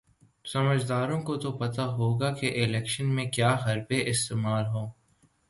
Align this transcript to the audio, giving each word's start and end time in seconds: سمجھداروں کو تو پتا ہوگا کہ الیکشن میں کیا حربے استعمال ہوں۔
سمجھداروں 0.45 1.21
کو 1.21 1.35
تو 1.37 1.51
پتا 1.51 1.85
ہوگا 1.85 2.33
کہ 2.33 2.63
الیکشن 2.63 3.15
میں 3.15 3.25
کیا 3.25 3.55
حربے 3.65 4.09
استعمال 4.09 4.65
ہوں۔ 4.65 4.89